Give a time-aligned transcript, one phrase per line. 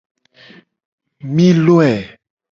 [1.33, 1.93] Mi loe.